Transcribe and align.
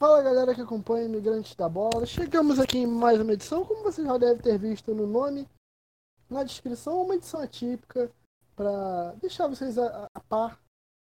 Fala 0.00 0.22
galera 0.22 0.54
que 0.54 0.62
acompanha 0.62 1.04
Imigrantes 1.04 1.54
da 1.54 1.68
Bola. 1.68 2.06
Chegamos 2.06 2.58
aqui 2.58 2.78
em 2.78 2.86
mais 2.86 3.20
uma 3.20 3.34
edição, 3.34 3.66
como 3.66 3.82
você 3.82 4.02
já 4.02 4.16
deve 4.16 4.42
ter 4.42 4.56
visto 4.56 4.94
no 4.94 5.06
nome, 5.06 5.46
na 6.26 6.42
descrição, 6.42 7.02
uma 7.02 7.16
edição 7.16 7.38
atípica 7.38 8.10
para 8.56 9.12
deixar 9.20 9.46
vocês 9.46 9.76
a, 9.76 10.08
a, 10.14 10.20
par 10.20 10.58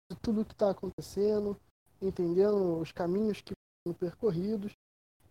de 0.10 0.18
tudo 0.21 0.46
que 0.46 0.54
está 0.54 0.70
acontecendo, 0.70 1.60
entendendo 2.02 2.79
os 2.79 2.94
caminhos 2.94 3.42
que 3.42 3.52
foram 3.84 4.00
percorridos 4.00 4.71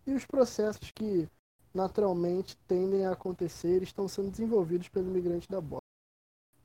e 0.06 0.12
os 0.12 0.26
processos 0.26 0.90
que 0.90 1.26
naturalmente 1.72 2.58
tendem 2.68 3.06
a 3.06 3.12
acontecer 3.12 3.80
e 3.80 3.84
estão 3.84 4.06
sendo 4.06 4.30
desenvolvidos 4.30 4.90
pelo 4.90 5.08
Imigrante 5.08 5.48
da 5.48 5.62
Bola. 5.62 5.80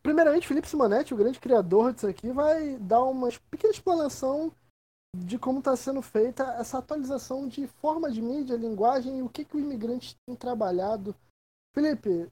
Primeiramente, 0.04 0.50
Felipe 0.50 0.68
Simonetti, 0.68 1.14
o 1.14 1.18
grande 1.18 1.40
criador 1.40 1.94
disso 1.94 2.08
aqui, 2.08 2.30
vai 2.34 2.76
dar 2.76 3.04
uma 3.04 3.30
pequena 3.50 3.72
explanação 3.72 4.52
de 5.16 5.38
como 5.38 5.60
está 5.60 5.76
sendo 5.76 6.02
feita 6.02 6.44
essa 6.60 6.78
atualização 6.78 7.48
de 7.48 7.68
forma 7.68 8.12
de 8.12 8.22
mídia, 8.22 8.56
linguagem 8.56 9.20
e 9.20 9.22
o 9.22 9.30
que, 9.30 9.44
que 9.44 9.58
o 9.58 9.60
imigrante 9.60 10.16
tem 10.26 10.36
trabalhado. 10.36 11.16
Felipe, 11.74 12.28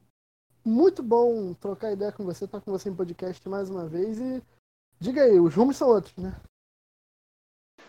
muito 0.63 1.02
bom 1.02 1.54
trocar 1.54 1.91
ideia 1.91 2.12
com 2.12 2.23
você, 2.23 2.45
estar 2.45 2.62
com 2.62 2.71
você 2.71 2.90
em 2.90 2.95
podcast 2.95 3.48
mais 3.48 3.70
uma 3.70 3.88
vez 3.88 4.20
e 4.20 4.44
diga 4.99 5.23
aí, 5.23 5.40
os 5.40 5.54
rumos 5.54 5.77
são 5.77 5.88
outros, 5.88 6.16
né? 6.18 6.35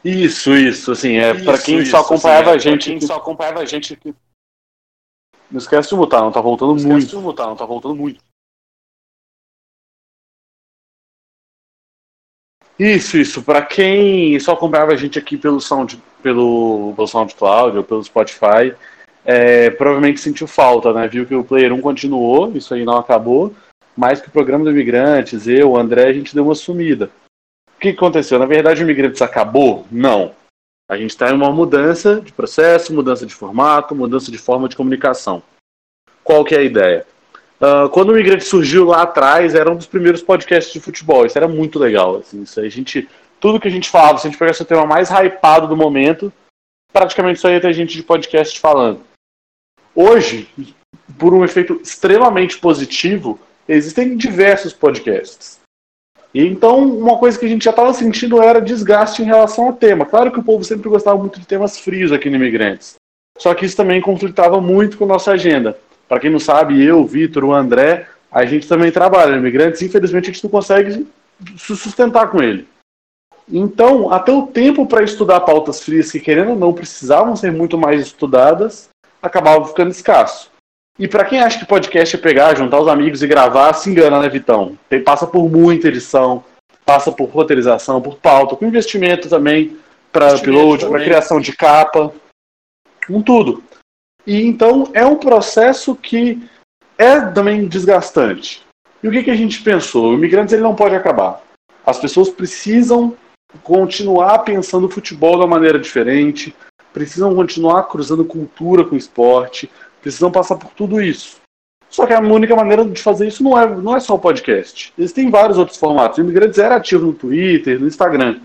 Isso, 0.04 0.54
isso, 0.54 0.92
assim, 0.92 1.16
é 1.16 1.34
para 1.34 1.60
quem 1.60 1.80
isso, 1.80 1.90
só 1.90 1.98
acompanhava 1.98 2.54
assim, 2.54 2.68
é, 2.68 2.72
a 2.72 2.72
gente, 2.72 2.90
quem 2.90 3.00
só 3.00 3.16
acompanhava 3.16 3.60
a 3.60 3.64
gente 3.64 3.94
aqui. 3.94 4.14
Não 5.50 5.58
esquece 5.58 5.88
de 5.88 5.96
mutar, 5.96 6.20
não 6.20 6.30
tá 6.30 6.40
voltando 6.40 6.74
não 6.76 6.90
muito. 6.90 7.14
Não 7.14 7.22
mutar, 7.22 7.46
não 7.46 7.56
tá 7.56 7.64
voltando 7.64 7.96
muito. 7.96 8.22
Isso, 12.78 13.18
isso. 13.18 13.42
Para 13.42 13.62
quem 13.62 14.38
só 14.38 14.52
acompanhava 14.52 14.92
a 14.92 14.96
gente 14.96 15.18
aqui 15.18 15.36
pelo 15.36 15.60
Sound, 15.60 16.00
pelo, 16.22 16.92
pelo 16.94 17.08
SoundCloud 17.08 17.78
ou 17.78 17.84
pelo 17.84 18.04
Spotify, 18.04 18.74
é, 19.24 19.70
provavelmente 19.70 20.20
sentiu 20.20 20.46
falta, 20.46 20.92
né? 20.92 21.08
Viu 21.08 21.26
que 21.26 21.34
o 21.34 21.44
Player 21.44 21.72
1 21.72 21.80
continuou, 21.80 22.52
isso 22.56 22.72
aí 22.72 22.84
não 22.84 22.96
acabou, 22.96 23.52
mas 23.96 24.20
que 24.20 24.28
o 24.28 24.32
programa 24.32 24.64
do 24.64 24.70
Imigrantes, 24.70 25.48
eu, 25.48 25.72
o 25.72 25.78
André, 25.78 26.06
a 26.06 26.12
gente 26.12 26.34
deu 26.34 26.44
uma 26.44 26.54
sumida. 26.54 27.10
O 27.76 27.80
que 27.80 27.88
aconteceu? 27.88 28.38
Na 28.38 28.46
verdade, 28.46 28.80
o 28.80 28.84
Imigrantes 28.84 29.20
acabou? 29.22 29.86
Não. 29.90 30.32
A 30.88 30.96
gente 30.96 31.10
está 31.10 31.30
em 31.30 31.34
uma 31.34 31.50
mudança 31.50 32.20
de 32.20 32.32
processo, 32.32 32.94
mudança 32.94 33.26
de 33.26 33.34
formato, 33.34 33.94
mudança 33.94 34.30
de 34.30 34.38
forma 34.38 34.68
de 34.68 34.76
comunicação. 34.76 35.42
Qual 36.24 36.44
que 36.44 36.54
é 36.54 36.58
a 36.58 36.62
ideia? 36.62 37.06
Uh, 37.60 37.88
quando 37.90 38.10
o 38.10 38.14
Migrante 38.14 38.44
surgiu 38.44 38.84
lá 38.84 39.02
atrás, 39.02 39.54
era 39.54 39.70
um 39.70 39.76
dos 39.76 39.86
primeiros 39.86 40.22
podcasts 40.22 40.72
de 40.72 40.80
futebol. 40.80 41.26
Isso 41.26 41.36
era 41.36 41.48
muito 41.48 41.78
legal. 41.78 42.16
Assim, 42.16 42.42
isso 42.42 42.60
a 42.60 42.68
gente, 42.68 43.08
tudo 43.40 43.58
que 43.60 43.68
a 43.68 43.70
gente 43.70 43.90
falava, 43.90 44.18
se 44.18 44.26
a 44.26 44.30
gente 44.30 44.38
pegasse 44.38 44.62
o 44.62 44.66
tema 44.66 44.86
mais 44.86 45.10
hypado 45.10 45.66
do 45.66 45.76
momento, 45.76 46.32
praticamente 46.92 47.40
só 47.40 47.50
ia 47.50 47.60
ter 47.60 47.72
gente 47.72 47.96
de 47.96 48.02
podcast 48.02 48.58
falando. 48.60 49.00
Hoje, 49.94 50.48
por 51.18 51.34
um 51.34 51.44
efeito 51.44 51.80
extremamente 51.82 52.58
positivo, 52.58 53.40
existem 53.66 54.16
diversos 54.16 54.72
podcasts. 54.72 55.58
E 56.32 56.46
então, 56.46 56.86
uma 56.86 57.18
coisa 57.18 57.38
que 57.38 57.46
a 57.46 57.48
gente 57.48 57.64
já 57.64 57.70
estava 57.70 57.92
sentindo 57.92 58.40
era 58.40 58.60
desgaste 58.60 59.22
em 59.22 59.24
relação 59.24 59.66
ao 59.66 59.72
tema. 59.72 60.06
Claro 60.06 60.30
que 60.30 60.38
o 60.38 60.44
povo 60.44 60.62
sempre 60.62 60.88
gostava 60.88 61.18
muito 61.18 61.40
de 61.40 61.46
temas 61.46 61.78
frios 61.78 62.12
aqui 62.12 62.30
no 62.30 62.36
Imigrantes. 62.36 62.94
Só 63.38 63.54
que 63.54 63.64
isso 63.64 63.76
também 63.76 64.00
conflitava 64.00 64.60
muito 64.60 64.98
com 64.98 65.06
nossa 65.06 65.32
agenda. 65.32 65.78
Para 66.08 66.20
quem 66.20 66.30
não 66.30 66.40
sabe, 66.40 66.82
eu, 66.82 67.00
o 67.00 67.06
Vitor, 67.06 67.44
o 67.44 67.52
André, 67.52 68.08
a 68.30 68.44
gente 68.44 68.66
também 68.66 68.90
trabalha 68.90 69.34
em 69.34 69.38
imigrantes, 69.38 69.82
infelizmente 69.82 70.30
a 70.30 70.32
gente 70.32 70.44
não 70.44 70.50
consegue 70.50 71.06
se 71.56 71.76
sustentar 71.76 72.28
com 72.28 72.42
ele. 72.42 72.66
Então, 73.50 74.12
até 74.12 74.32
o 74.32 74.46
tempo 74.46 74.86
para 74.86 75.02
estudar 75.02 75.40
pautas 75.40 75.82
frias 75.82 76.10
que, 76.10 76.20
querendo 76.20 76.50
ou 76.50 76.56
não, 76.56 76.72
precisavam 76.72 77.34
ser 77.34 77.50
muito 77.50 77.78
mais 77.78 78.00
estudadas, 78.00 78.88
acabava 79.22 79.66
ficando 79.66 79.90
escasso. 79.90 80.50
E 80.98 81.06
para 81.06 81.24
quem 81.24 81.40
acha 81.40 81.58
que 81.58 81.64
podcast 81.64 82.16
é 82.16 82.18
pegar, 82.18 82.56
juntar 82.56 82.80
os 82.80 82.88
amigos 82.88 83.22
e 83.22 83.26
gravar, 83.26 83.72
se 83.72 83.88
engana, 83.88 84.20
né, 84.20 84.28
Vitão? 84.28 84.76
Tem, 84.88 85.02
passa 85.02 85.26
por 85.26 85.48
muita 85.48 85.88
edição, 85.88 86.44
passa 86.84 87.12
por 87.12 87.28
roteirização, 87.28 88.02
por 88.02 88.16
pauta, 88.16 88.56
com 88.56 88.66
investimento 88.66 89.28
também 89.28 89.76
para 90.10 90.34
upload, 90.34 90.86
para 90.86 91.04
criação 91.04 91.40
de 91.40 91.54
capa, 91.54 92.12
com 93.06 93.22
tudo. 93.22 93.62
E 94.28 94.42
então 94.44 94.90
é 94.92 95.06
um 95.06 95.16
processo 95.16 95.96
que 95.96 96.46
é 96.98 97.18
também 97.18 97.66
desgastante. 97.66 98.62
E 99.02 99.08
o 99.08 99.10
que, 99.10 99.22
que 99.22 99.30
a 99.30 99.34
gente 99.34 99.62
pensou? 99.62 100.10
O 100.10 100.14
Imigrantes 100.14 100.52
ele 100.52 100.60
não 100.60 100.74
pode 100.74 100.94
acabar. 100.94 101.42
As 101.86 101.98
pessoas 101.98 102.28
precisam 102.28 103.16
continuar 103.62 104.40
pensando 104.40 104.86
o 104.86 104.90
futebol 104.90 105.30
de 105.30 105.38
uma 105.38 105.46
maneira 105.46 105.78
diferente, 105.78 106.54
precisam 106.92 107.34
continuar 107.34 107.84
cruzando 107.84 108.22
cultura 108.22 108.84
com 108.84 108.96
esporte, 108.96 109.70
precisam 110.02 110.30
passar 110.30 110.56
por 110.56 110.72
tudo 110.72 111.00
isso. 111.00 111.38
Só 111.88 112.06
que 112.06 112.12
a 112.12 112.20
única 112.20 112.54
maneira 112.54 112.84
de 112.84 113.00
fazer 113.00 113.28
isso 113.28 113.42
não 113.42 113.58
é, 113.58 113.66
não 113.66 113.96
é 113.96 114.00
só 114.00 114.14
o 114.14 114.18
podcast. 114.18 114.92
Existem 114.98 115.30
vários 115.30 115.56
outros 115.56 115.78
formatos. 115.78 116.18
O 116.18 116.20
Imigrantes 116.20 116.58
era 116.58 116.76
ativo 116.76 117.06
no 117.06 117.14
Twitter, 117.14 117.80
no 117.80 117.86
Instagram. 117.86 118.40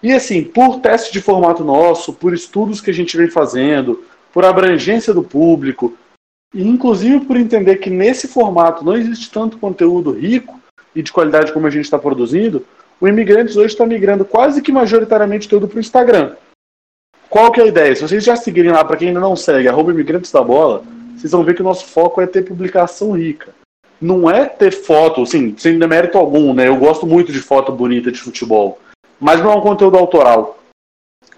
E 0.00 0.12
assim, 0.12 0.44
por 0.44 0.78
teste 0.78 1.12
de 1.12 1.20
formato 1.20 1.64
nosso, 1.64 2.12
por 2.12 2.32
estudos 2.32 2.80
que 2.80 2.90
a 2.90 2.94
gente 2.94 3.16
vem 3.16 3.28
fazendo, 3.28 4.04
por 4.32 4.44
abrangência 4.44 5.12
do 5.12 5.22
público, 5.22 5.96
e 6.54 6.62
inclusive 6.66 7.20
por 7.24 7.36
entender 7.36 7.76
que 7.76 7.90
nesse 7.90 8.26
formato 8.26 8.84
não 8.84 8.96
existe 8.96 9.30
tanto 9.30 9.58
conteúdo 9.58 10.12
rico 10.12 10.60
e 10.94 11.02
de 11.02 11.12
qualidade 11.12 11.52
como 11.52 11.66
a 11.66 11.70
gente 11.70 11.84
está 11.84 11.98
produzindo, 11.98 12.66
o 13.00 13.08
Imigrantes 13.08 13.56
hoje 13.56 13.68
está 13.68 13.86
migrando 13.86 14.24
quase 14.24 14.60
que 14.60 14.72
majoritariamente 14.72 15.48
todo 15.48 15.68
para 15.68 15.76
o 15.76 15.80
Instagram. 15.80 16.34
Qual 17.28 17.52
que 17.52 17.60
é 17.60 17.64
a 17.64 17.68
ideia? 17.68 17.94
Se 17.94 18.02
vocês 18.02 18.24
já 18.24 18.34
seguirem 18.34 18.72
lá, 18.72 18.84
para 18.84 18.96
quem 18.96 19.08
ainda 19.08 19.20
não 19.20 19.36
segue, 19.36 19.68
arroba 19.68 19.92
Imigrantes 19.92 20.32
da 20.32 20.42
Bola, 20.42 20.82
vocês 21.16 21.30
vão 21.30 21.44
ver 21.44 21.54
que 21.54 21.60
o 21.60 21.64
nosso 21.64 21.86
foco 21.86 22.20
é 22.20 22.26
ter 22.26 22.44
publicação 22.44 23.12
rica. 23.12 23.54
Não 24.00 24.28
é 24.28 24.46
ter 24.46 24.72
foto, 24.72 25.22
assim, 25.22 25.54
sem 25.56 25.78
demérito 25.78 26.18
algum, 26.18 26.52
né? 26.52 26.66
Eu 26.66 26.76
gosto 26.76 27.06
muito 27.06 27.30
de 27.30 27.40
foto 27.40 27.70
bonita 27.70 28.10
de 28.10 28.18
futebol. 28.18 28.78
Mas 29.20 29.40
não 29.40 29.52
é 29.52 29.56
um 29.56 29.60
conteúdo 29.60 29.96
autoral 29.96 30.59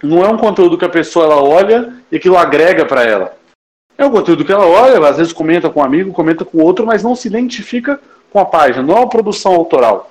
não 0.02 0.24
é 0.24 0.28
um 0.28 0.36
conteúdo 0.36 0.76
que 0.76 0.84
a 0.84 0.88
pessoa 0.88 1.26
ela 1.26 1.42
olha 1.42 1.94
e 2.10 2.16
aquilo 2.16 2.36
agrega 2.36 2.84
para 2.84 3.04
ela. 3.04 3.36
É 3.96 4.04
um 4.04 4.10
conteúdo 4.10 4.44
que 4.44 4.52
ela 4.52 4.66
olha, 4.66 5.06
às 5.06 5.18
vezes 5.18 5.32
comenta 5.32 5.70
com 5.70 5.80
um 5.80 5.84
amigo, 5.84 6.12
comenta 6.12 6.44
com 6.44 6.58
outro, 6.58 6.84
mas 6.84 7.02
não 7.02 7.14
se 7.14 7.28
identifica 7.28 8.00
com 8.32 8.40
a 8.40 8.44
página. 8.44 8.82
Não 8.82 8.96
é 8.96 9.00
uma 9.00 9.08
produção 9.08 9.54
autoral. 9.54 10.10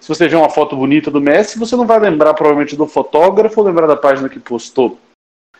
Se 0.00 0.08
você 0.08 0.28
vê 0.28 0.36
uma 0.36 0.48
foto 0.48 0.76
bonita 0.76 1.10
do 1.10 1.20
Messi, 1.20 1.58
você 1.58 1.76
não 1.76 1.86
vai 1.86 1.98
lembrar 1.98 2.32
provavelmente 2.32 2.76
do 2.76 2.86
fotógrafo 2.86 3.60
ou 3.60 3.66
lembrar 3.66 3.86
da 3.86 3.96
página 3.96 4.28
que 4.28 4.38
postou. 4.38 4.98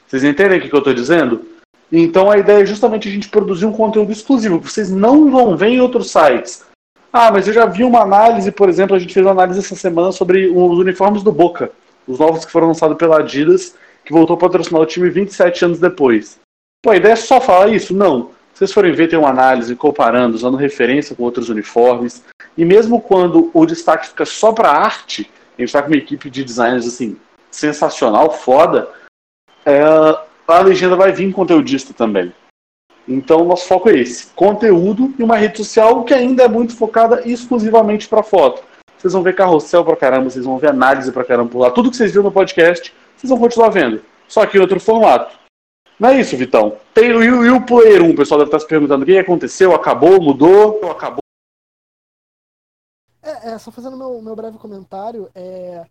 Vocês 0.07 0.25
entendem 0.25 0.59
o 0.59 0.63
que 0.63 0.73
eu 0.73 0.79
estou 0.79 0.95
dizendo? 0.95 1.45
Então 1.93 2.31
a 2.31 2.39
ideia 2.39 2.63
é 2.63 2.67
justamente 2.67 3.09
a 3.09 3.11
gente 3.11 3.29
produzir 3.29 3.67
um 3.67 3.73
conteúdo 3.73 4.13
exclusivo, 4.13 4.61
que 4.61 4.71
vocês 4.71 4.91
não 4.91 5.31
vão 5.31 5.57
ver 5.57 5.69
em 5.69 5.81
outros 5.81 6.11
sites. 6.11 6.65
Ah, 7.13 7.33
mas 7.33 7.49
eu 7.49 7.53
já 7.53 7.67
vi 7.67 7.85
uma 7.85 8.01
análise, 8.01 8.53
por 8.53 8.69
exemplo, 8.69 8.95
a 8.95 8.99
gente 8.99 9.13
fez 9.13 9.25
uma 9.27 9.33
análise 9.33 9.59
essa 9.59 9.75
semana 9.75 10.13
sobre 10.13 10.49
os 10.49 10.79
uniformes 10.79 11.23
do 11.23 11.33
Boca 11.33 11.73
os 12.09 12.19
novos 12.19 12.45
que 12.45 12.51
foram 12.51 12.69
lançados 12.69 12.97
pela 12.97 13.19
Adidas, 13.19 13.77
que 14.05 14.13
voltou 14.13 14.35
a 14.35 14.39
patrocinar 14.39 14.81
o 14.81 14.87
time 14.87 15.11
27 15.11 15.67
anos 15.67 15.79
depois. 15.79 16.41
Pô, 16.83 16.91
a 16.91 16.97
ideia 16.97 17.13
é 17.13 17.17
só 17.17 17.41
falar 17.41 17.69
isso? 17.69 17.95
Não. 17.95 18.31
Se 18.55 18.61
vocês 18.61 18.73
forem 18.73 18.93
ver, 18.93 19.09
tem 19.09 19.19
uma 19.19 19.29
análise 19.29 19.77
comparando, 19.77 20.35
usando 20.35 20.57
referência 20.57 21.15
com 21.15 21.23
outros 21.23 21.49
uniformes. 21.49 22.25
E 22.57 22.65
mesmo 22.65 23.01
quando 23.01 23.51
o 23.53 23.67
destaque 23.67 24.09
fica 24.09 24.25
só 24.25 24.53
para 24.53 24.71
arte, 24.71 25.31
a 25.57 25.61
gente 25.61 25.69
está 25.69 25.83
com 25.83 25.89
uma 25.89 25.97
equipe 25.97 26.31
de 26.31 26.43
designers 26.43 26.87
assim, 26.87 27.17
sensacional, 27.51 28.33
foda, 28.33 28.89
é, 29.65 29.83
a 30.49 30.61
legenda 30.61 30.97
vai 30.97 31.13
vir 31.13 31.33
conteudista 31.33 31.93
também. 31.93 32.33
Então, 33.07 33.45
nosso 33.45 33.67
foco 33.67 33.89
é 33.89 33.99
esse: 33.99 34.29
conteúdo 34.29 35.15
e 35.19 35.23
uma 35.23 35.37
rede 35.37 35.59
social 35.59 36.05
que 36.05 36.15
ainda 36.15 36.43
é 36.45 36.49
muito 36.49 36.77
focada 36.77 37.23
exclusivamente 37.29 38.09
para 38.09 38.23
foto. 38.23 38.63
Vocês 38.99 39.13
vão 39.13 39.23
ver 39.23 39.35
carrossel 39.35 39.85
pra 39.85 39.97
caramba, 39.97 40.29
vocês 40.29 40.45
vão 40.45 40.59
ver 40.59 40.71
análise 40.71 41.13
pra 41.13 41.25
caramba 41.25 41.51
por 41.51 41.61
lá. 41.61 41.71
Tudo 41.71 41.91
que 41.91 41.97
vocês 41.97 42.11
viram 42.11 42.25
no 42.25 42.33
podcast, 42.33 42.93
vocês 43.17 43.31
vão 43.31 43.39
continuar 43.39 43.69
vendo. 43.71 44.03
Só 44.27 44.45
que 44.45 44.59
em 44.59 44.61
outro 44.61 44.81
formato. 44.81 45.39
Não 45.99 46.11
é 46.11 46.21
isso, 46.21 46.37
Vitão. 46.37 46.77
Tem 46.93 47.13
o, 47.13 47.23
e 47.23 47.51
o 47.51 47.65
Player 47.65 48.03
1, 48.03 48.11
o 48.11 48.17
pessoal 48.17 48.39
deve 48.39 48.49
estar 48.49 48.61
se 48.61 48.67
perguntando 48.67 49.03
o 49.03 49.07
que 49.07 49.19
aconteceu, 49.19 49.75
acabou, 49.75 50.21
mudou, 50.21 50.91
acabou. 50.91 51.21
É, 53.23 53.51
é 53.51 53.59
só 53.59 53.71
fazendo 53.71 53.97
meu, 53.97 54.21
meu 54.23 54.37
breve 54.37 54.59
comentário, 54.59 55.29
é, 55.35 55.85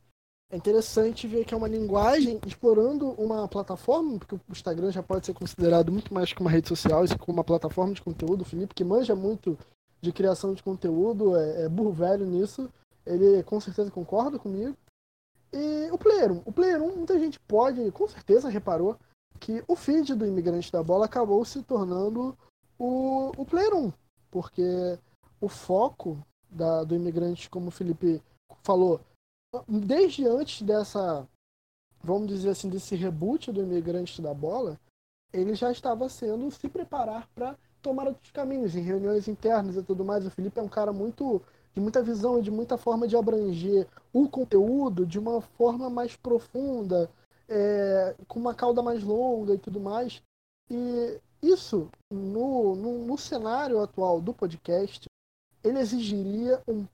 é 0.49 0.55
interessante 0.55 1.27
ver 1.27 1.43
que 1.43 1.53
é 1.53 1.57
uma 1.57 1.67
linguagem 1.67 2.39
explorando 2.45 3.09
uma 3.11 3.47
plataforma, 3.47 4.17
porque 4.17 4.35
o 4.35 4.41
Instagram 4.49 4.91
já 4.91 5.03
pode 5.03 5.25
ser 5.25 5.33
considerado 5.33 5.91
muito 5.91 6.13
mais 6.13 6.31
que 6.31 6.39
uma 6.39 6.49
rede 6.49 6.69
social, 6.69 7.03
e 7.03 7.17
como 7.17 7.37
uma 7.37 7.43
plataforma 7.43 7.93
de 7.93 8.01
conteúdo. 8.01 8.41
O 8.41 8.45
Felipe, 8.45 8.73
que 8.73 8.83
manja 8.83 9.13
muito 9.13 9.57
de 10.01 10.13
criação 10.13 10.53
de 10.53 10.63
conteúdo, 10.63 11.35
é, 11.35 11.65
é 11.65 11.69
burro 11.69 11.91
velho 11.91 12.25
nisso, 12.25 12.69
ele 13.07 13.43
com 13.43 13.59
certeza 13.59 13.91
concorda 13.91 14.37
comigo. 14.37 14.75
E 15.53 15.89
o 15.91 15.97
Player 15.97 16.31
1. 16.31 16.41
O 16.45 16.51
Player 16.51 16.81
1, 16.81 16.95
muita 16.95 17.17
gente 17.19 17.39
pode, 17.41 17.91
com 17.91 18.07
certeza, 18.07 18.49
reparou 18.49 18.97
que 19.39 19.63
o 19.67 19.75
feed 19.75 20.13
do 20.15 20.25
Imigrante 20.25 20.71
da 20.71 20.83
Bola 20.83 21.05
acabou 21.05 21.43
se 21.45 21.63
tornando 21.63 22.37
o, 22.77 23.31
o 23.37 23.45
Player 23.45 23.73
1. 23.73 23.91
Porque 24.29 24.99
o 25.39 25.47
foco 25.47 26.17
da, 26.49 26.83
do 26.83 26.95
Imigrante, 26.95 27.49
como 27.49 27.67
o 27.67 27.71
Felipe 27.71 28.21
falou, 28.63 28.99
desde 29.67 30.27
antes 30.27 30.61
dessa 30.61 31.27
vamos 32.03 32.27
dizer 32.27 32.51
assim, 32.51 32.69
desse 32.69 32.95
reboot 32.95 33.51
do 33.51 33.61
imigrante 33.61 34.21
da 34.21 34.33
bola, 34.33 34.79
ele 35.33 35.53
já 35.55 35.71
estava 35.71 36.07
sendo 36.07 36.49
se 36.51 36.69
preparar 36.69 37.27
para 37.35 37.57
tomar 37.81 38.07
outros 38.07 38.31
caminhos 38.31 38.75
em 38.75 38.81
reuniões 38.81 39.27
internas 39.27 39.75
e 39.75 39.83
tudo 39.83 40.05
mais. 40.05 40.25
O 40.25 40.31
Felipe 40.31 40.59
é 40.59 40.63
um 40.63 40.69
cara 40.69 40.93
muito 40.93 41.41
de 41.77 41.81
muita 41.81 42.01
visão 42.01 42.39
e 42.39 42.41
de 42.41 42.49
muita 42.49 42.75
forma 42.75 43.07
de 43.07 43.15
abranger 43.15 43.87
o 44.11 44.27
conteúdo 44.27 45.05
de 45.05 45.19
uma 45.19 45.41
forma 45.41 45.91
mais 45.91 46.15
profunda, 46.15 47.07
é, 47.47 48.15
com 48.27 48.39
uma 48.39 48.55
cauda 48.55 48.81
mais 48.81 49.03
longa 49.03 49.53
e 49.53 49.59
tudo 49.59 49.79
mais. 49.79 50.23
E 50.71 51.21
isso, 51.39 51.87
no, 52.11 52.75
no, 52.75 53.05
no 53.05 53.15
cenário 53.15 53.79
atual 53.79 54.19
do 54.19 54.33
podcast, 54.33 55.05
ele 55.63 55.77
exigiria 55.77 56.59
um, 56.67 56.87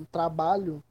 um 0.00 0.04
trabalho 0.10 0.82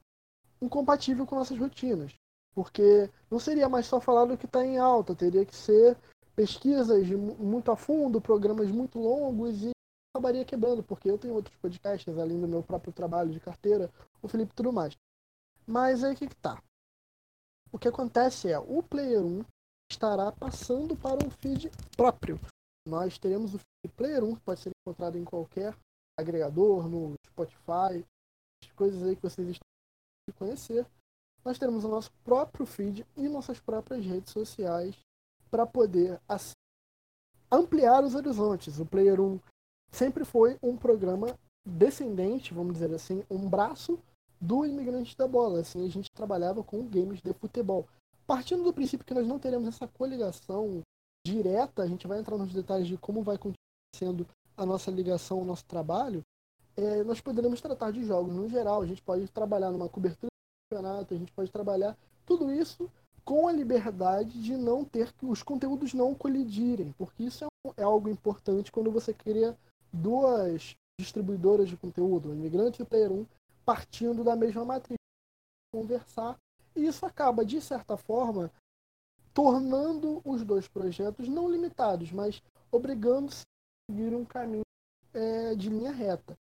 incompatível 0.62 1.26
com 1.26 1.36
nossas 1.36 1.58
rotinas. 1.58 2.14
Porque 2.54 3.10
não 3.30 3.38
seria 3.38 3.68
mais 3.68 3.84
só 3.84 4.00
falar 4.00 4.24
do 4.24 4.38
que 4.38 4.46
está 4.46 4.64
em 4.64 4.78
alta, 4.78 5.14
teria 5.14 5.44
que 5.44 5.54
ser 5.54 5.94
pesquisas 6.34 7.06
muito 7.38 7.70
a 7.70 7.76
fundo, 7.76 8.18
programas 8.18 8.70
muito 8.70 8.98
longos 8.98 9.62
e 9.62 9.75
acabaria 10.16 10.44
quebrando, 10.44 10.82
porque 10.82 11.10
eu 11.10 11.18
tenho 11.18 11.34
outros 11.34 11.54
podcasts 11.56 12.18
além 12.18 12.40
do 12.40 12.48
meu 12.48 12.62
próprio 12.62 12.92
trabalho 12.92 13.30
de 13.30 13.38
carteira, 13.38 13.90
o 14.22 14.28
Felipe 14.28 14.54
tudo 14.54 14.72
mais. 14.72 14.96
Mas 15.66 16.02
aí 16.02 16.16
que, 16.16 16.26
que 16.26 16.36
tá? 16.36 16.60
O 17.70 17.78
que 17.78 17.88
acontece 17.88 18.50
é, 18.50 18.58
o 18.58 18.82
Player 18.82 19.22
1 19.22 19.44
estará 19.90 20.32
passando 20.32 20.96
para 20.96 21.24
um 21.24 21.30
feed 21.30 21.70
próprio. 21.96 22.40
Nós 22.86 23.18
teremos 23.18 23.54
o 23.54 23.58
feed 23.58 23.94
Player 23.94 24.24
1, 24.24 24.36
que 24.36 24.40
pode 24.40 24.60
ser 24.60 24.70
encontrado 24.80 25.18
em 25.18 25.24
qualquer 25.24 25.76
agregador, 26.18 26.88
no 26.88 27.14
Spotify, 27.26 28.04
as 28.62 28.72
coisas 28.72 29.02
aí 29.02 29.14
que 29.16 29.22
vocês 29.22 29.48
estão 29.48 29.66
conhecer. 30.38 30.86
Nós 31.44 31.58
teremos 31.58 31.84
o 31.84 31.88
nosso 31.88 32.10
próprio 32.24 32.66
feed 32.66 33.06
e 33.16 33.28
nossas 33.28 33.60
próprias 33.60 34.04
redes 34.04 34.32
sociais 34.32 34.96
para 35.50 35.66
poder 35.66 36.20
assim, 36.28 36.54
ampliar 37.50 38.02
os 38.02 38.14
horizontes. 38.14 38.80
O 38.80 38.86
Player 38.86 39.20
1 39.20 39.38
sempre 39.90 40.24
foi 40.24 40.58
um 40.62 40.76
programa 40.76 41.38
descendente, 41.64 42.54
vamos 42.54 42.74
dizer 42.74 42.92
assim, 42.94 43.24
um 43.30 43.48
braço 43.48 43.98
do 44.40 44.64
imigrante 44.64 45.16
da 45.16 45.26
bola. 45.26 45.60
Assim, 45.60 45.84
a 45.84 45.90
gente 45.90 46.10
trabalhava 46.12 46.62
com 46.62 46.86
games 46.86 47.20
de 47.20 47.32
futebol. 47.32 47.86
Partindo 48.26 48.62
do 48.62 48.72
princípio 48.72 49.06
que 49.06 49.14
nós 49.14 49.26
não 49.26 49.38
teremos 49.38 49.68
essa 49.68 49.86
coligação 49.86 50.82
direta, 51.26 51.82
a 51.82 51.86
gente 51.86 52.06
vai 52.06 52.18
entrar 52.18 52.36
nos 52.36 52.52
detalhes 52.52 52.86
de 52.86 52.96
como 52.96 53.22
vai 53.22 53.38
sendo 53.94 54.26
a 54.56 54.64
nossa 54.64 54.90
ligação, 54.90 55.40
o 55.40 55.44
nosso 55.44 55.64
trabalho, 55.64 56.22
é, 56.76 57.02
nós 57.02 57.20
poderemos 57.20 57.60
tratar 57.60 57.90
de 57.90 58.04
jogos 58.04 58.34
no 58.34 58.48
geral. 58.48 58.82
A 58.82 58.86
gente 58.86 59.02
pode 59.02 59.26
trabalhar 59.28 59.70
numa 59.70 59.88
cobertura 59.88 60.28
do 60.28 60.76
campeonato, 60.76 61.14
a 61.14 61.16
gente 61.16 61.32
pode 61.32 61.50
trabalhar 61.50 61.96
tudo 62.24 62.52
isso 62.52 62.90
com 63.24 63.48
a 63.48 63.52
liberdade 63.52 64.40
de 64.40 64.56
não 64.56 64.84
ter 64.84 65.12
que 65.12 65.26
os 65.26 65.42
conteúdos 65.42 65.92
não 65.92 66.14
colidirem, 66.14 66.94
porque 66.96 67.24
isso 67.24 67.44
é, 67.44 67.48
é 67.78 67.82
algo 67.82 68.08
importante 68.08 68.70
quando 68.70 68.90
você 68.90 69.12
cria 69.12 69.56
duas 69.96 70.76
distribuidoras 70.98 71.68
de 71.68 71.76
conteúdo, 71.76 72.28
o 72.28 72.34
imigrante 72.34 72.80
e 72.80 72.82
o 72.82 72.86
player 72.86 73.12
1, 73.12 73.26
partindo 73.64 74.22
da 74.22 74.36
mesma 74.36 74.64
matriz, 74.64 74.96
conversar, 75.72 76.38
e 76.74 76.86
isso 76.86 77.04
acaba, 77.04 77.44
de 77.44 77.60
certa 77.60 77.96
forma, 77.96 78.50
tornando 79.34 80.22
os 80.24 80.44
dois 80.44 80.68
projetos 80.68 81.28
não 81.28 81.50
limitados, 81.50 82.12
mas 82.12 82.42
obrigando-se 82.70 83.42
a 83.42 83.92
seguir 83.92 84.14
um 84.14 84.24
caminho 84.24 84.64
é, 85.12 85.54
de 85.54 85.68
linha 85.68 85.92
reta. 85.92 86.34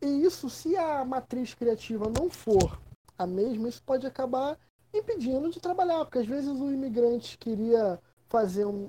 E 0.00 0.06
isso, 0.24 0.50
se 0.50 0.76
a 0.76 1.04
matriz 1.04 1.54
criativa 1.54 2.10
não 2.10 2.28
for 2.28 2.80
a 3.16 3.26
mesma, 3.26 3.68
isso 3.68 3.82
pode 3.82 4.06
acabar 4.06 4.58
impedindo 4.92 5.48
de 5.48 5.60
trabalhar, 5.60 6.04
porque 6.04 6.18
às 6.18 6.26
vezes 6.26 6.50
o 6.50 6.70
imigrante 6.70 7.38
queria 7.38 8.00
fazer 8.28 8.66
um 8.66 8.88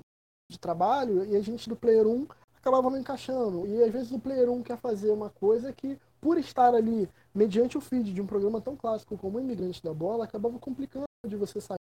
de 0.51 0.59
trabalho 0.59 1.25
e 1.25 1.35
a 1.35 1.41
gente 1.41 1.69
do 1.69 1.75
Player 1.75 2.05
1 2.07 2.27
acabava 2.63 2.89
não 2.89 2.97
encaixando. 2.97 3.67
E 3.67 3.83
às 3.83 3.91
vezes 3.91 4.11
o 4.11 4.19
Player 4.19 4.49
1 4.49 4.63
quer 4.63 4.77
fazer 4.77 5.11
uma 5.11 5.29
coisa 5.29 5.73
que, 5.73 5.99
por 6.21 6.37
estar 6.37 6.73
ali, 6.73 7.09
mediante 7.35 7.77
o 7.77 7.81
feed 7.81 8.13
de 8.13 8.21
um 8.21 8.25
programa 8.25 8.61
tão 8.61 8.75
clássico 8.75 9.17
como 9.17 9.37
o 9.37 9.41
Imigrante 9.41 9.83
da 9.83 9.93
Bola, 9.93 10.23
acabava 10.23 10.57
complicando 10.57 11.03
de 11.27 11.35
você 11.35 11.59
sair. 11.59 11.77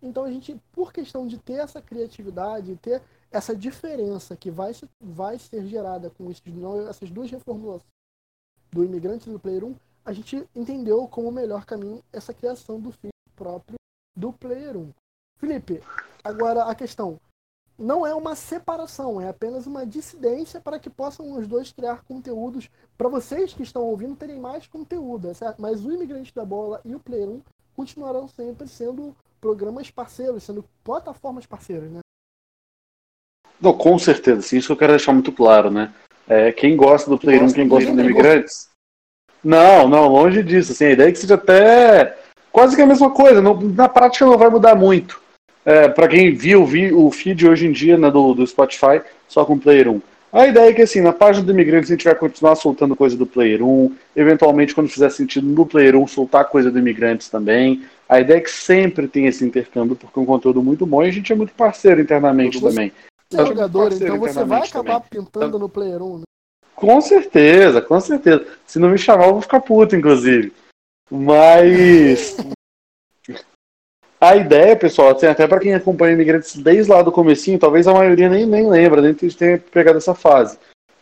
Então 0.00 0.24
a 0.24 0.30
gente, 0.30 0.58
por 0.72 0.92
questão 0.92 1.26
de 1.26 1.36
ter 1.36 1.54
essa 1.54 1.82
criatividade, 1.82 2.76
ter 2.76 3.02
essa 3.30 3.54
diferença 3.54 4.36
que 4.36 4.50
vai, 4.50 4.72
vai 5.00 5.38
ser 5.38 5.66
gerada 5.66 6.10
com 6.10 6.30
esses, 6.30 6.42
essas 6.88 7.10
duas 7.10 7.30
reformulações 7.30 7.90
do 8.70 8.84
Imigrante 8.84 9.28
e 9.28 9.32
do 9.32 9.38
Player 9.38 9.64
1, 9.64 9.74
a 10.04 10.12
gente 10.12 10.48
entendeu 10.54 11.06
como 11.08 11.28
o 11.28 11.32
melhor 11.32 11.66
caminho 11.66 12.02
essa 12.12 12.32
criação 12.32 12.80
do 12.80 12.92
feed 12.92 13.12
próprio 13.34 13.76
do 14.16 14.32
Player 14.32 14.76
1. 14.76 14.92
Felipe, 15.38 15.82
agora 16.22 16.64
a 16.64 16.74
questão. 16.74 17.20
Não 17.80 18.06
é 18.06 18.14
uma 18.14 18.34
separação, 18.34 19.18
é 19.18 19.30
apenas 19.30 19.66
uma 19.66 19.86
dissidência 19.86 20.60
para 20.60 20.78
que 20.78 20.90
possam 20.90 21.32
os 21.32 21.46
dois 21.48 21.72
criar 21.72 22.02
conteúdos 22.04 22.68
para 22.98 23.08
vocês 23.08 23.54
que 23.54 23.62
estão 23.62 23.80
ouvindo 23.84 24.14
terem 24.14 24.38
mais 24.38 24.66
conteúdo, 24.66 25.30
é 25.30 25.32
certo? 25.32 25.62
Mas 25.62 25.82
o 25.82 25.90
Imigrante 25.90 26.34
da 26.34 26.44
Bola 26.44 26.82
e 26.84 26.94
o 26.94 27.00
Player 27.00 27.26
1 27.26 27.40
continuarão 27.74 28.28
sempre 28.28 28.68
sendo 28.68 29.16
programas 29.40 29.90
parceiros, 29.90 30.42
sendo 30.42 30.62
plataformas 30.84 31.46
parceiras, 31.46 31.90
né? 31.90 32.00
Não, 33.58 33.72
com 33.72 33.98
certeza, 33.98 34.42
sim, 34.42 34.58
isso 34.58 34.66
que 34.66 34.72
eu 34.74 34.76
quero 34.76 34.92
deixar 34.92 35.14
muito 35.14 35.32
claro, 35.32 35.70
né? 35.70 35.90
É, 36.28 36.52
quem 36.52 36.76
gosta 36.76 37.08
do 37.08 37.16
Player 37.16 37.42
1, 37.42 37.52
quem 37.54 37.66
gosta 37.66 37.90
do 37.90 37.98
Imigrantes. 37.98 38.68
Não, 39.42 39.88
não, 39.88 40.06
longe 40.06 40.42
disso. 40.42 40.72
Assim, 40.72 40.84
a 40.84 40.90
ideia 40.90 41.08
é 41.08 41.12
que 41.12 41.18
seja 41.18 41.36
até 41.36 42.18
quase 42.52 42.76
que 42.76 42.82
a 42.82 42.86
mesma 42.86 43.10
coisa. 43.10 43.40
Não, 43.40 43.58
na 43.58 43.88
prática 43.88 44.26
não 44.26 44.36
vai 44.36 44.50
mudar 44.50 44.74
muito. 44.74 45.18
É, 45.70 45.88
para 45.88 46.08
quem 46.08 46.34
viu 46.34 46.64
o 46.64 47.10
feed 47.12 47.46
hoje 47.46 47.64
em 47.68 47.70
dia 47.70 47.96
né, 47.96 48.10
do, 48.10 48.34
do 48.34 48.44
Spotify, 48.44 49.02
só 49.28 49.44
com 49.44 49.56
Player 49.56 49.88
1. 49.88 50.02
A 50.32 50.48
ideia 50.48 50.70
é 50.70 50.72
que 50.72 50.82
assim, 50.82 51.00
na 51.00 51.12
página 51.12 51.46
do 51.46 51.52
Imigrantes 51.52 51.88
a 51.88 51.94
gente 51.94 52.04
vai 52.04 52.14
continuar 52.16 52.56
soltando 52.56 52.96
coisa 52.96 53.16
do 53.16 53.24
Player 53.24 53.62
1, 53.62 53.94
eventualmente 54.16 54.74
quando 54.74 54.88
fizer 54.88 55.10
sentido 55.10 55.46
no 55.46 55.64
Player 55.64 55.94
1 55.94 56.08
soltar 56.08 56.46
coisa 56.46 56.72
do 56.72 56.78
Imigrantes 56.80 57.28
também. 57.28 57.84
A 58.08 58.18
ideia 58.18 58.38
é 58.38 58.40
que 58.40 58.50
sempre 58.50 59.06
tem 59.06 59.26
esse 59.26 59.44
intercâmbio, 59.44 59.94
porque 59.94 60.18
é 60.18 60.22
um 60.22 60.26
conteúdo 60.26 60.60
muito 60.60 60.84
bom 60.84 61.04
e 61.04 61.08
a 61.08 61.12
gente 61.12 61.32
é 61.32 61.36
muito 61.36 61.52
parceiro 61.54 62.00
internamente 62.00 62.58
você 62.58 62.68
também. 62.68 62.92
É 63.32 63.46
jogador, 63.46 63.92
então 63.92 64.18
você 64.18 64.44
vai 64.44 64.62
acabar 64.62 65.00
também. 65.00 65.24
pintando 65.24 65.46
então, 65.46 65.60
no 65.60 65.68
Player 65.68 66.02
1, 66.02 66.18
né? 66.18 66.24
Com 66.74 67.00
certeza, 67.00 67.80
com 67.80 68.00
certeza. 68.00 68.44
Se 68.66 68.80
não 68.80 68.88
me 68.88 68.98
chamar, 68.98 69.26
eu 69.26 69.34
vou 69.34 69.42
ficar 69.42 69.60
puto, 69.60 69.94
inclusive. 69.94 70.52
Mas. 71.08 72.36
A 74.20 74.36
ideia, 74.36 74.76
pessoal, 74.76 75.12
assim, 75.12 75.24
até 75.24 75.46
para 75.46 75.60
quem 75.60 75.72
acompanha 75.72 76.12
imigrantes 76.12 76.54
desde 76.56 76.92
lá 76.92 77.00
do 77.00 77.10
comecinho, 77.10 77.58
talvez 77.58 77.88
a 77.88 77.94
maioria 77.94 78.28
nem, 78.28 78.44
nem 78.44 78.68
lembra, 78.68 79.00
nem 79.00 79.14
tenha 79.14 79.56
pegado 79.56 79.96
essa 79.96 80.14
fase. 80.14 80.58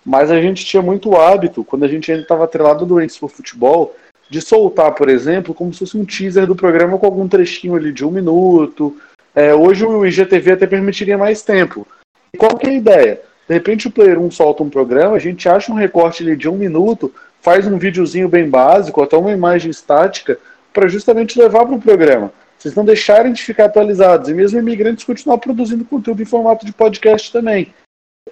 Mas 0.06 0.30
a 0.30 0.40
gente 0.40 0.64
tinha 0.64 0.80
muito 0.80 1.16
hábito, 1.16 1.64
quando 1.64 1.84
a 1.84 1.88
gente 1.88 2.12
ainda 2.12 2.22
estava 2.22 2.44
atrelado 2.44 2.86
doentes 2.86 3.18
por 3.18 3.28
futebol, 3.28 3.96
de 4.30 4.40
soltar, 4.40 4.94
por 4.94 5.08
exemplo, 5.08 5.52
como 5.52 5.72
se 5.72 5.80
fosse 5.80 5.98
um 5.98 6.04
teaser 6.04 6.46
do 6.46 6.54
programa 6.54 6.96
com 6.96 7.06
algum 7.06 7.26
trechinho 7.26 7.74
ali 7.74 7.92
de 7.92 8.04
um 8.04 8.10
minuto. 8.12 8.96
É, 9.34 9.52
hoje 9.52 9.84
o 9.84 10.06
IGTV 10.06 10.52
até 10.52 10.66
permitiria 10.68 11.18
mais 11.18 11.42
tempo. 11.42 11.84
E 12.32 12.38
qual 12.38 12.56
que 12.56 12.68
é 12.68 12.70
a 12.70 12.74
ideia? 12.74 13.20
De 13.48 13.54
repente 13.54 13.88
o 13.88 13.90
Player 13.90 14.20
1 14.20 14.30
solta 14.30 14.62
um 14.62 14.70
programa, 14.70 15.16
a 15.16 15.18
gente 15.18 15.48
acha 15.48 15.72
um 15.72 15.74
recorte 15.74 16.22
ali 16.22 16.36
de 16.36 16.48
um 16.48 16.56
minuto, 16.56 17.12
faz 17.40 17.66
um 17.66 17.78
videozinho 17.78 18.28
bem 18.28 18.48
básico, 18.48 19.02
até 19.02 19.16
uma 19.16 19.32
imagem 19.32 19.72
estática, 19.72 20.38
para 20.72 20.86
justamente 20.86 21.36
levar 21.36 21.66
para 21.66 21.74
o 21.74 21.80
programa 21.80 22.30
vocês 22.58 22.74
não 22.74 22.84
deixarem 22.84 23.32
de 23.32 23.42
ficar 23.42 23.66
atualizados. 23.66 24.28
E 24.28 24.34
mesmo 24.34 24.58
imigrantes 24.58 25.04
continuar 25.04 25.38
produzindo 25.38 25.84
conteúdo 25.84 26.22
em 26.22 26.26
formato 26.26 26.66
de 26.66 26.72
podcast 26.72 27.30
também. 27.30 27.72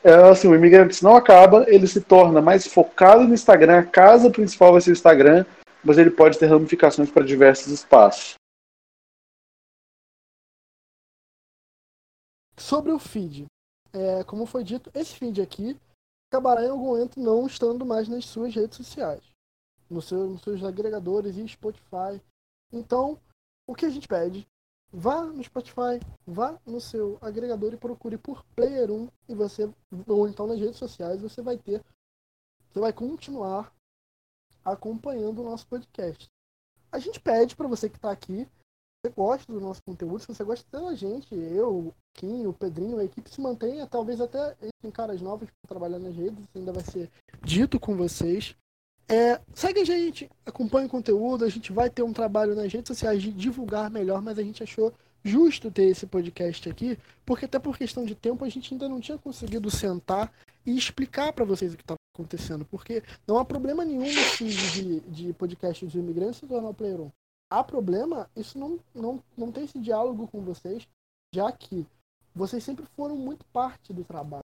É, 0.03 0.13
assim, 0.31 0.49
o 0.49 0.55
Imigrantes 0.55 1.01
não 1.01 1.17
acaba, 1.17 1.65
ele 1.69 1.87
se 1.87 2.01
torna 2.01 2.41
mais 2.43 2.67
focado 2.67 3.25
no 3.25 3.35
Instagram, 3.35 3.79
a 3.79 3.87
casa 3.87 4.31
principal 4.31 4.73
vai 4.73 4.81
ser 4.81 4.91
o 4.91 4.93
Instagram, 4.93 5.47
mas 5.83 5.99
ele 5.99 6.11
pode 6.11 6.39
ter 6.39 6.47
ramificações 6.47 7.11
para 7.11 7.25
diversos 7.25 7.73
espaços. 7.73 8.35
Sobre 12.59 12.93
o 12.93 12.99
feed, 12.99 13.47
é, 13.93 14.25
como 14.25 14.47
foi 14.47 14.65
dito, 14.65 14.91
esse 14.95 15.15
feed 15.15 15.41
aqui 15.41 15.79
acabará 16.31 16.65
em 16.65 16.71
algum 16.71 16.87
momento 16.87 17.21
não 17.21 17.47
estando 17.47 17.85
mais 17.85 18.09
nas 18.09 18.25
suas 18.27 18.55
redes 18.55 18.77
sociais, 18.77 19.23
no 19.89 20.03
seu, 20.03 20.27
nos 20.27 20.43
seus 20.43 20.65
agregadores 20.65 21.37
e 21.37 21.49
Spotify. 21.49 22.21
Então, 22.73 23.19
o 23.67 23.75
que 23.75 23.87
a 23.87 23.91
gente 23.91 24.09
pede? 24.09 24.47
Vá 24.93 25.25
no 25.25 25.43
Spotify, 25.43 26.01
vá 26.27 26.59
no 26.65 26.81
seu 26.81 27.19
agregador 27.21 27.75
e 27.75 27.77
procure 27.77 28.17
por 28.17 28.45
Player 28.55 28.91
1 28.91 29.09
e 29.29 29.35
você, 29.35 29.69
ou 30.07 30.29
então 30.29 30.47
nas 30.47 30.61
redes 30.61 30.77
sociais, 30.77 31.21
você 31.21 31.43
vai 31.43 31.59
ter, 31.59 31.85
você 32.71 32.81
vai 32.81 32.93
continuar 32.93 33.75
acompanhando 34.65 35.41
o 35.41 35.45
nosso 35.45 35.67
podcast. 35.67 36.31
A 36.91 36.99
gente 36.99 37.21
pede 37.21 37.57
para 37.57 37.69
você 37.69 37.89
que 37.91 37.97
está 37.97 38.11
aqui, 38.11 38.49
você 39.05 39.13
gosta 39.13 39.53
do 39.53 39.61
nosso 39.61 39.83
conteúdo, 39.83 40.21
se 40.21 40.29
você 40.29 40.45
gosta 40.45 40.81
da 40.81 40.95
gente, 40.95 41.35
eu, 41.35 41.89
o 41.89 41.95
Kim, 42.15 42.47
o 42.47 42.53
Pedrinho, 42.53 42.99
a 42.99 43.05
equipe 43.05 43.29
se 43.29 43.41
mantenha, 43.41 43.87
talvez 43.87 44.21
até 44.21 44.57
em 44.83 44.91
caras 44.91 45.21
novas 45.21 45.51
para 45.51 45.69
trabalhar 45.69 45.99
nas 45.99 46.15
redes, 46.15 46.45
ainda 46.55 46.73
vai 46.73 46.85
ser 46.85 47.11
dito 47.43 47.79
com 47.79 47.97
vocês. 47.97 48.57
É, 49.09 49.41
segue 49.55 49.81
a 49.81 49.85
gente, 49.85 50.29
acompanha 50.45 50.87
o 50.87 50.91
conteúdo, 50.91 51.45
a 51.45 51.49
gente 51.49 51.73
vai 51.73 51.89
ter 51.89 52.03
um 52.03 52.13
trabalho 52.13 52.57
nas 52.57 52.73
redes 52.73 52.89
sociais 52.89 53.23
de 53.23 53.33
divulgar 53.33 53.89
melhor, 53.89 54.21
mas 54.21 54.39
a 54.39 54.43
gente 54.43 54.63
achou 54.63 54.93
justo 55.23 55.71
ter 55.71 55.85
esse 55.85 56.07
podcast 56.07 56.69
aqui, 56.69 56.99
porque 57.25 57.45
até 57.45 57.59
por 57.59 57.79
questão 57.79 58.05
de 58.05 58.15
tempo 58.15 58.45
a 58.45 58.49
gente 58.49 58.75
ainda 58.75 58.89
não 58.89 59.01
tinha 59.01 59.19
conseguido 59.19 59.71
sentar 59.71 60.33
e 60.65 60.77
explicar 60.77 61.33
para 61.33 61.45
vocês 61.45 61.73
o 61.73 61.77
que 61.77 61.83
estava 61.83 61.99
acontecendo, 62.15 62.65
porque 62.65 63.03
não 63.27 63.39
há 63.39 63.45
problema 63.45 63.85
nenhum 63.85 64.05
de, 64.05 65.01
de 65.01 65.33
podcast 65.35 65.85
dos 65.85 65.95
imigrantes 65.95 66.41
se 66.41 66.47
tornar 66.47 66.69
o 66.69 66.75
Player 66.75 67.01
1. 67.01 67.11
Há 67.51 67.63
problema, 67.63 68.29
isso 68.37 68.59
não, 68.59 68.79
não, 68.93 69.23
não 69.37 69.53
tem 69.53 69.65
esse 69.65 69.79
diálogo 69.79 70.27
com 70.27 70.41
vocês, 70.41 70.89
já 71.33 71.51
que 71.53 71.87
vocês 72.35 72.63
sempre 72.65 72.85
foram 72.97 73.17
muito 73.17 73.45
parte 73.47 73.93
do 73.93 74.03
trabalho. 74.03 74.43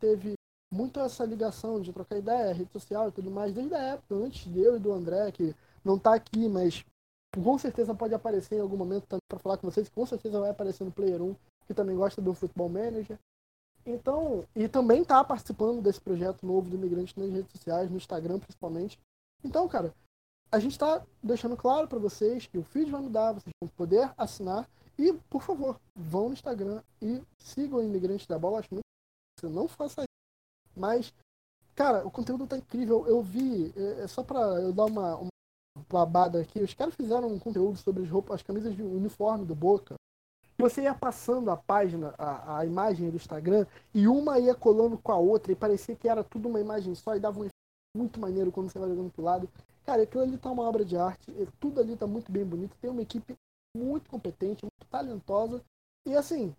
Teve 0.00 0.34
muito 0.74 0.98
essa 0.98 1.24
ligação 1.24 1.80
de 1.80 1.92
trocar 1.92 2.18
ideia, 2.18 2.52
rede 2.52 2.72
social 2.72 3.08
e 3.08 3.12
tudo 3.12 3.30
mais, 3.30 3.54
desde 3.54 3.74
a 3.74 3.78
época, 3.78 4.14
antes 4.16 4.52
de 4.52 4.60
eu 4.60 4.76
e 4.76 4.80
do 4.80 4.92
André, 4.92 5.30
que 5.30 5.54
não 5.84 5.96
está 5.96 6.14
aqui, 6.14 6.48
mas 6.48 6.84
com 7.32 7.58
certeza 7.58 7.94
pode 7.94 8.14
aparecer 8.14 8.56
em 8.56 8.60
algum 8.60 8.76
momento 8.76 9.06
também 9.06 9.22
para 9.28 9.38
falar 9.38 9.56
com 9.56 9.70
vocês, 9.70 9.88
com 9.88 10.04
certeza 10.04 10.40
vai 10.40 10.50
aparecer 10.50 10.84
no 10.84 10.90
Player 10.90 11.22
1, 11.22 11.34
que 11.66 11.74
também 11.74 11.96
gosta 11.96 12.20
do 12.20 12.34
Futebol 12.34 12.68
Manager. 12.68 13.18
Então, 13.86 14.44
e 14.54 14.66
também 14.66 15.02
está 15.02 15.22
participando 15.22 15.80
desse 15.82 16.00
projeto 16.00 16.44
novo 16.44 16.68
do 16.68 16.76
Imigrante 16.76 17.18
nas 17.18 17.30
redes 17.30 17.52
sociais, 17.52 17.90
no 17.90 17.96
Instagram 17.96 18.38
principalmente. 18.38 18.98
Então, 19.44 19.68
cara, 19.68 19.94
a 20.50 20.58
gente 20.58 20.72
está 20.72 21.04
deixando 21.22 21.56
claro 21.56 21.86
para 21.86 21.98
vocês 21.98 22.46
que 22.46 22.58
o 22.58 22.64
feed 22.64 22.90
vai 22.90 23.00
mudar, 23.00 23.32
vocês 23.32 23.52
vão 23.60 23.68
poder 23.76 24.10
assinar. 24.16 24.68
E, 24.98 25.12
por 25.28 25.42
favor, 25.42 25.78
vão 25.94 26.28
no 26.28 26.34
Instagram 26.34 26.82
e 27.02 27.20
sigam 27.38 27.78
o 27.78 27.82
Imigrante 27.82 28.28
da 28.28 28.38
Bola. 28.38 28.60
Acho 28.60 28.72
muito 28.72 28.84
que 29.36 29.46
você 29.46 29.52
não 29.52 29.68
faça 29.68 30.02
isso. 30.02 30.14
Mas, 30.76 31.12
cara, 31.74 32.06
o 32.06 32.10
conteúdo 32.10 32.46
tá 32.46 32.56
incrível. 32.56 33.06
Eu 33.06 33.22
vi, 33.22 33.72
é, 33.76 34.02
é 34.02 34.06
só 34.06 34.22
para 34.22 34.40
eu 34.60 34.72
dar 34.72 34.86
uma, 34.86 35.16
uma 35.16 35.30
babada 35.88 36.40
aqui, 36.40 36.60
os 36.60 36.74
caras 36.74 36.94
fizeram 36.94 37.28
um 37.28 37.38
conteúdo 37.38 37.76
sobre 37.78 38.02
as 38.02 38.08
roupas, 38.08 38.36
as 38.36 38.42
camisas 38.42 38.74
de 38.74 38.82
uniforme 38.82 39.44
do 39.44 39.54
Boca. 39.54 39.94
Você 40.56 40.82
ia 40.82 40.94
passando 40.94 41.50
a 41.50 41.56
página, 41.56 42.14
a, 42.16 42.58
a 42.58 42.66
imagem 42.66 43.10
do 43.10 43.16
Instagram, 43.16 43.66
e 43.92 44.06
uma 44.06 44.38
ia 44.38 44.54
colando 44.54 44.96
com 44.96 45.10
a 45.10 45.16
outra, 45.16 45.50
e 45.50 45.56
parecia 45.56 45.96
que 45.96 46.08
era 46.08 46.22
tudo 46.22 46.48
uma 46.48 46.60
imagem 46.60 46.94
só, 46.94 47.16
e 47.16 47.20
dava 47.20 47.40
um 47.40 47.48
muito 47.96 48.20
maneiro 48.20 48.52
quando 48.52 48.70
você 48.70 48.78
vai 48.78 48.88
jogando 48.88 49.10
pro 49.10 49.22
lado. 49.22 49.48
Cara, 49.84 50.02
aquilo 50.02 50.22
ali 50.22 50.38
tá 50.38 50.50
uma 50.50 50.62
obra 50.62 50.84
de 50.84 50.96
arte, 50.96 51.30
tudo 51.58 51.80
ali 51.80 51.96
tá 51.96 52.06
muito 52.06 52.30
bem 52.30 52.44
bonito, 52.44 52.76
tem 52.80 52.90
uma 52.90 53.02
equipe 53.02 53.34
muito 53.76 54.08
competente, 54.08 54.64
muito 54.64 54.88
talentosa, 54.88 55.62
e 56.06 56.16
assim, 56.16 56.54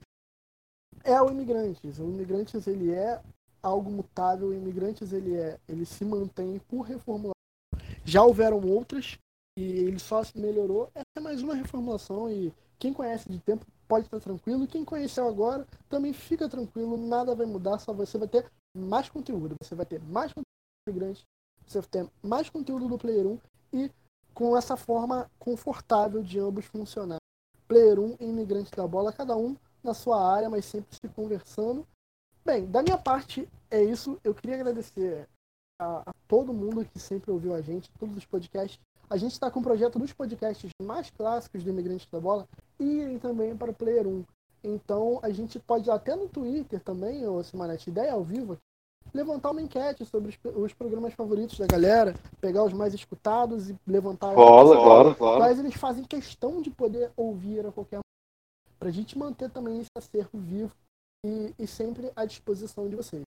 é 1.04 1.22
o 1.22 1.30
Imigrantes. 1.30 2.00
O 2.00 2.04
Imigrantes, 2.04 2.68
ele 2.68 2.92
é 2.92 3.22
algo 3.66 3.90
mutável, 3.90 4.50
o 4.50 4.54
Imigrantes, 4.54 5.12
ele 5.12 5.36
é, 5.36 5.60
ele 5.68 5.86
se 5.86 6.06
mantém 6.06 6.60
por 6.68 6.82
reformulação. 6.82 7.34
Já 8.04 8.24
houveram 8.24 8.62
outras, 8.62 9.18
e 9.58 9.64
ele 9.64 10.00
só 10.00 10.24
se 10.24 10.38
melhorou. 10.38 10.92
Essa 10.94 11.06
é 11.18 11.20
mais 11.20 11.42
uma 11.42 11.56
reformulação, 11.56 12.30
e 12.30 12.54
quem 12.78 12.94
conhece 12.94 13.30
de 13.30 13.40
tempo 13.40 13.66
pode 13.88 14.06
estar 14.06 14.20
tranquilo. 14.20 14.68
Quem 14.68 14.86
conheceu 14.86 15.28
agora 15.28 15.66
também 15.90 16.14
fica 16.14 16.48
tranquilo, 16.48 16.98
nada 16.98 17.34
vai 17.34 17.46
mudar, 17.46 17.80
só 17.80 17.94
você 17.94 18.18
vai 18.18 18.28
ter 18.28 18.46
mais 18.76 19.10
conteúdo. 19.10 19.56
Você 19.62 19.74
vai 19.76 19.86
ter 19.86 20.02
mais 20.02 20.32
conteúdo 20.32 21.00
grande, 21.00 21.24
você 21.66 21.80
vai 21.80 21.90
ter 21.90 22.10
mais 22.22 22.50
conteúdo 22.50 22.88
do 22.88 22.98
Player 22.98 23.26
1 23.26 23.40
e 23.74 23.92
com 24.34 24.56
essa 24.56 24.76
forma 24.76 25.30
confortável 25.40 26.22
de 26.22 26.40
ambos 26.40 26.66
funcionar. 26.66 27.18
Player 27.68 28.00
1 28.00 28.18
e 28.20 28.26
Imigrante 28.26 28.72
da 28.72 28.86
Bola, 28.86 29.12
cada 29.12 29.36
um 29.36 29.56
na 29.84 29.94
sua 29.94 30.22
área, 30.22 30.50
mas 30.50 30.66
sempre 30.66 30.96
se 30.96 31.08
conversando. 31.10 31.88
Bem, 32.46 32.64
da 32.68 32.84
minha 32.84 32.98
parte 32.98 33.50
é 33.72 33.84
isso. 33.84 34.20
Eu 34.24 34.36
queria 34.36 34.56
agradecer 34.56 35.28
a, 35.82 36.04
a 36.08 36.14
todo 36.28 36.54
mundo 36.54 36.86
que 36.86 37.00
sempre 37.00 37.32
ouviu 37.32 37.56
a 37.56 37.62
gente, 37.62 37.90
todos 37.98 38.16
os 38.16 38.26
podcasts. 38.26 38.80
A 39.10 39.18
gente 39.18 39.32
está 39.32 39.50
com 39.50 39.60
o 39.60 39.64
projeto 39.64 39.98
dos 39.98 40.14
podcasts 40.14 40.70
mais 40.82 41.10
clássicos 41.10 41.64
do 41.64 41.72
Imigrante 41.72 42.08
da 42.12 42.20
Bola 42.20 42.48
e 42.80 43.18
também 43.20 43.58
para 43.58 43.72
o 43.72 43.74
Player 43.74 44.08
1. 44.08 44.24
Então 44.64 45.20
a 45.24 45.32
gente 45.32 45.60
pode 45.60 45.90
até 45.90 46.16
no 46.16 46.30
Twitter 46.30 46.80
também, 46.82 47.26
ou 47.26 47.44
Simonete, 47.44 47.90
ideia 47.90 48.14
ao 48.14 48.24
vivo, 48.24 48.58
levantar 49.12 49.50
uma 49.50 49.62
enquete 49.62 50.06
sobre 50.06 50.30
os, 50.30 50.56
os, 50.56 50.74
programas 50.74 51.14
favoritos 51.14 51.58
da 51.58 51.66
galera, 51.66 52.14
pegar 52.40 52.64
os 52.64 52.74
mais 52.74 52.94
escutados 52.94 53.72
e 53.72 53.76
levantar. 53.88 54.36
Claro, 54.36 54.70
claro, 54.70 55.16
claro. 55.16 55.40
Mas 55.40 55.58
eles 55.58 55.76
fazem 55.76 56.04
questão 56.04 56.62
de 56.62 56.70
poder 56.70 57.12
ouvir 57.16 57.66
a 57.66 57.72
qualquer 57.72 57.98
momento, 57.98 58.78
para 58.80 58.90
a 58.90 58.92
gente 58.92 59.18
manter 59.18 59.50
também 59.50 59.80
esse 59.80 59.90
acervo 59.98 60.38
vivo 60.38 60.76
e, 61.26 61.64
e, 61.64 61.68
sempre 61.68 62.12
à 62.16 62.24
disposição 62.24 62.88
de 62.88 62.96
vocês. 62.96 63.24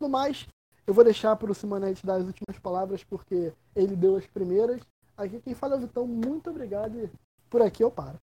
No 0.00 0.08
mais, 0.08 0.46
eu 0.86 0.92
vou 0.92 1.04
deixar 1.04 1.36
para 1.36 1.50
o 1.50 1.54
Simonete 1.54 2.04
dar 2.04 2.16
as 2.16 2.24
últimas 2.24 2.58
palavras, 2.60 3.04
porque 3.04 3.52
ele 3.74 3.94
deu 3.94 4.16
as 4.16 4.26
primeiras. 4.26 4.80
Aqui 5.16 5.40
quem 5.40 5.54
fala 5.54 5.74
é 5.74 5.78
o 5.78 5.80
Vitão, 5.80 6.06
muito 6.06 6.50
obrigado 6.50 6.98
e 6.98 7.08
por 7.48 7.62
aqui 7.62 7.82
eu 7.82 7.90
paro. 7.90 8.18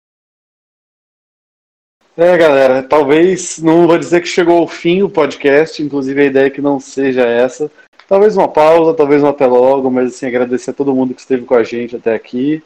É, 2.17 2.37
galera, 2.37 2.83
talvez, 2.83 3.59
não 3.59 3.87
vou 3.87 3.99
dizer 3.99 4.21
que 4.21 4.27
chegou 4.27 4.59
ao 4.59 4.67
fim 4.67 5.03
o 5.03 5.11
podcast, 5.11 5.81
inclusive 5.83 6.21
a 6.21 6.25
ideia 6.25 6.47
é 6.47 6.51
que 6.51 6.61
não 6.61 6.81
seja 6.81 7.25
essa. 7.25 7.71
Talvez 8.09 8.37
uma 8.37 8.49
pausa, 8.49 8.95
talvez 8.95 9.23
um 9.23 9.29
até 9.29 9.47
logo, 9.47 9.91
mas 9.91 10.15
assim, 10.15 10.27
agradecer 10.27 10.71
a 10.71 10.75
todo 10.75 10.95
mundo 10.95 11.15
que 11.15 11.21
esteve 11.21 11.45
com 11.45 11.55
a 11.55 11.63
gente 11.63 11.95
até 11.95 12.15
aqui. 12.15 12.63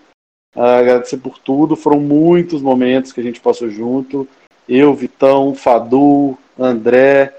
Uh, 0.54 0.60
agradecer 0.60 1.18
por 1.18 1.38
tudo, 1.38 1.76
foram 1.76 1.98
muitos 1.98 2.62
momentos 2.62 3.12
que 3.12 3.20
a 3.20 3.22
gente 3.22 3.40
passou 3.40 3.68
junto. 3.68 4.26
Eu, 4.68 4.94
Vitão, 4.94 5.54
Fadu, 5.54 6.38
André, 6.58 7.34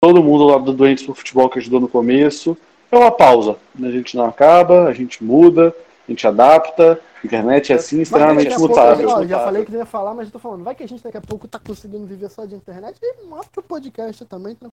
todo 0.00 0.22
mundo 0.22 0.44
lá 0.44 0.58
do 0.58 0.72
Doentes 0.72 1.04
por 1.04 1.16
Futebol 1.16 1.48
que 1.48 1.58
ajudou 1.58 1.80
no 1.80 1.88
começo. 1.88 2.56
É 2.90 2.96
uma 2.96 3.10
pausa, 3.10 3.56
né? 3.74 3.88
a 3.88 3.92
gente 3.92 4.16
não 4.16 4.24
acaba, 4.24 4.84
a 4.84 4.92
gente 4.92 5.22
muda, 5.22 5.74
a 6.06 6.10
gente 6.10 6.26
adapta. 6.26 7.00
A 7.22 7.26
internet 7.26 7.72
é 7.72 7.76
assim, 7.76 8.00
extremamente 8.00 8.56
mutável. 8.58 9.08
Pouco, 9.08 9.26
já 9.26 9.40
falei 9.40 9.64
que 9.64 9.72
não 9.72 9.80
ia 9.80 9.86
falar, 9.86 10.14
mas 10.14 10.28
eu 10.28 10.32
tô 10.32 10.38
falando. 10.38 10.62
Vai 10.62 10.74
que 10.74 10.84
a 10.84 10.88
gente 10.88 11.02
daqui 11.02 11.16
a 11.16 11.20
pouco 11.20 11.48
tá 11.48 11.58
conseguindo 11.58 12.06
viver 12.06 12.30
só 12.30 12.44
de 12.44 12.54
internet 12.54 12.96
e 13.02 13.26
mostra 13.26 13.60
o 13.60 13.62
podcast 13.62 14.24
também. 14.24 14.54
Tá? 14.54 14.68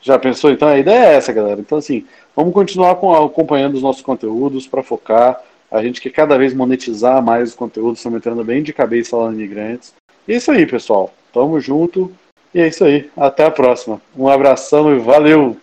Já 0.00 0.18
pensou? 0.18 0.52
Então 0.52 0.68
a 0.68 0.78
ideia 0.78 1.06
é 1.06 1.14
essa, 1.16 1.32
galera. 1.32 1.60
Então, 1.60 1.78
assim, 1.78 2.06
vamos 2.34 2.54
continuar 2.54 2.94
com, 2.96 3.12
acompanhando 3.12 3.74
os 3.74 3.82
nossos 3.82 4.02
conteúdos 4.02 4.66
para 4.66 4.82
focar. 4.82 5.42
A 5.68 5.82
gente 5.82 6.00
quer 6.00 6.10
cada 6.10 6.38
vez 6.38 6.54
monetizar 6.54 7.20
mais 7.20 7.50
os 7.50 7.54
conteúdos, 7.56 7.98
estamos 7.98 8.18
entrando 8.18 8.44
bem 8.44 8.62
de 8.62 8.72
cabeça 8.72 9.16
lá 9.16 9.28
no 9.28 9.34
Imigrantes. 9.34 9.92
E 10.28 10.32
é 10.32 10.36
isso 10.36 10.52
aí, 10.52 10.64
pessoal. 10.64 11.12
Tamo 11.32 11.60
junto. 11.60 12.12
E 12.54 12.60
é 12.60 12.68
isso 12.68 12.84
aí. 12.84 13.10
Até 13.16 13.44
a 13.44 13.50
próxima. 13.50 14.00
Um 14.16 14.28
abração 14.28 14.94
e 14.94 14.98
valeu! 14.98 15.56